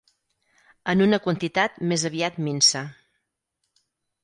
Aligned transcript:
En 0.93 1.03
una 1.07 1.19
quantitat 1.25 1.77
més 1.93 2.07
aviat 2.11 2.41
minsa. 2.49 2.85